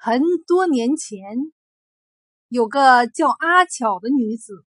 [0.00, 1.20] 很多年前，
[2.46, 4.64] 有个叫阿巧的女子，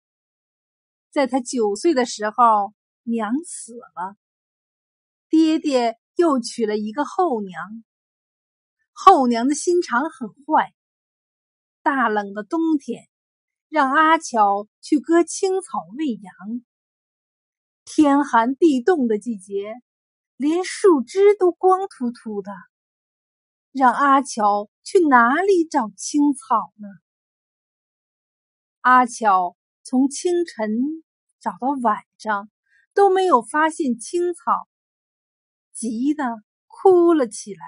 [1.11, 2.73] 在她九岁的时候，
[3.03, 4.15] 娘死了，
[5.27, 7.83] 爹爹又娶了一个后娘。
[8.93, 10.73] 后娘的心肠很坏，
[11.81, 13.09] 大冷的冬天，
[13.67, 16.33] 让阿巧去割青草喂羊。
[17.83, 19.73] 天寒地冻的季节，
[20.37, 22.49] 连树枝都光秃秃的。
[23.77, 26.87] 让阿乔去哪里找青草呢？
[28.81, 31.03] 阿乔从清晨
[31.39, 32.49] 找到晚上
[32.95, 34.67] 都没有发现青草，
[35.73, 36.23] 急得
[36.65, 37.63] 哭了起来。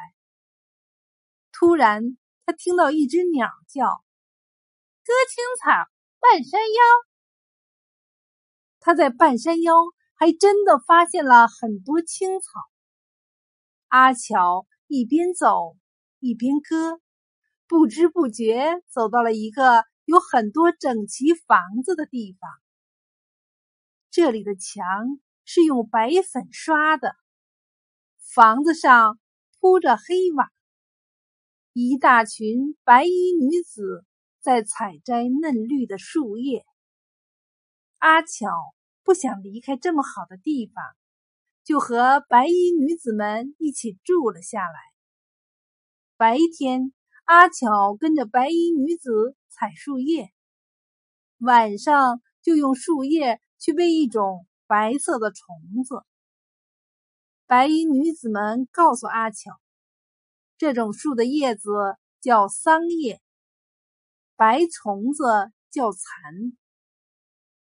[1.52, 3.86] 突然，他听到一只鸟叫
[5.06, 5.72] ：“割青草，
[6.20, 6.82] 半山腰。”
[8.82, 9.76] 他在半山腰
[10.16, 12.48] 还真的发现了很多青草。
[13.90, 15.78] 阿乔一边走。
[16.20, 17.00] 一边割，
[17.68, 22.50] 不知不觉走到了一个有很多整齐房子的地方。
[24.12, 27.16] 这里的墙是用白粉刷的，
[28.34, 29.20] 房子上
[29.60, 30.52] 铺着黑瓦。
[31.74, 34.04] 一大群白衣女子
[34.42, 36.66] 在采摘嫩绿的树叶。
[38.00, 38.48] 阿巧
[39.04, 40.84] 不想离开这么好的地方，
[41.64, 44.99] 就和白衣女子们一起住了下来。
[46.20, 46.92] 白天，
[47.24, 50.34] 阿巧跟着白衣女子采树叶，
[51.38, 55.48] 晚上就用树叶去喂一种白色的虫
[55.86, 56.04] 子。
[57.46, 59.62] 白衣女子们告诉阿巧，
[60.58, 61.72] 这种树的叶子
[62.20, 63.22] 叫桑叶，
[64.36, 65.24] 白虫子
[65.72, 66.02] 叫蚕。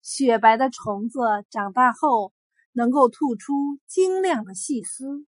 [0.00, 2.32] 雪白的虫子长大后
[2.72, 5.28] 能够吐出晶亮的细丝，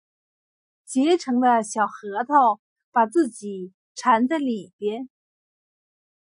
[0.87, 2.64] 结成的小核桃。
[2.95, 5.09] 把自己缠在里边，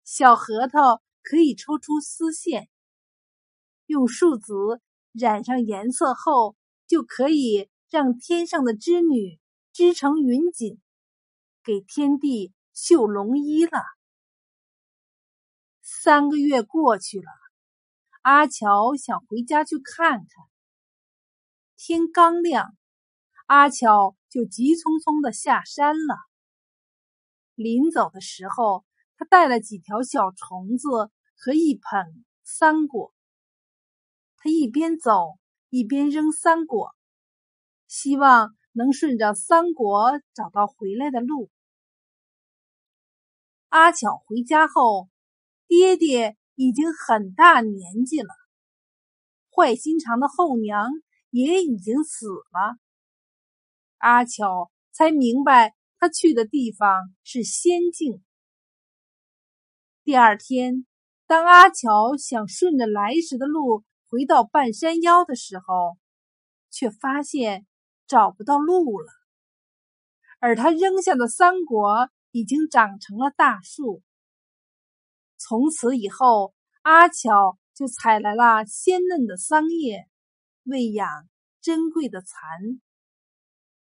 [0.05, 2.69] 小核桃可以抽出丝线，
[3.87, 4.55] 用树籽
[5.11, 6.55] 染上颜色后，
[6.87, 9.41] 就可以让天上的织女
[9.73, 10.81] 织成云锦，
[11.65, 13.83] 给天地绣龙衣了。
[15.83, 17.27] 三个月过去了，
[18.23, 20.29] 阿乔想回家去看看。
[21.77, 22.77] 天刚亮，
[23.47, 26.30] 阿乔就急匆匆的下山了。
[27.63, 28.87] 临走的时候，
[29.19, 30.89] 他带了几条小虫子
[31.37, 33.13] 和一捧桑果。
[34.39, 35.37] 他一边走
[35.69, 36.95] 一边扔桑果，
[37.87, 41.51] 希望能顺着桑果找到回来的路。
[43.69, 45.11] 阿巧回家后，
[45.67, 48.35] 爹爹已经很大年纪了，
[49.55, 50.89] 坏心肠的后娘
[51.29, 52.79] 也已经死了。
[53.99, 55.75] 阿巧才明白。
[56.01, 58.25] 他去的地方是仙境。
[60.03, 60.87] 第二天，
[61.27, 65.99] 当阿乔想顺着来时的路回到半山腰的时候，
[66.71, 67.67] 却发现
[68.07, 69.13] 找不到路了。
[70.39, 74.03] 而他扔下的桑果已经长成了大树。
[75.37, 80.09] 从此以后，阿乔就采来了鲜嫩的桑叶，
[80.63, 81.29] 喂养
[81.61, 82.81] 珍贵的蚕。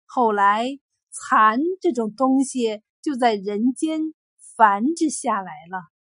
[0.04, 0.78] 后来。
[1.16, 4.00] 蚕这种东西就在人间
[4.56, 5.95] 繁殖下来了。